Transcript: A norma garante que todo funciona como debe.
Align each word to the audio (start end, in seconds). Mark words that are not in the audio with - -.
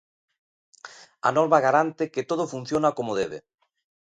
A 1.27 1.29
norma 1.37 1.63
garante 1.65 2.11
que 2.13 2.27
todo 2.29 2.43
funciona 2.53 2.95
como 2.97 3.17
debe. 3.21 3.39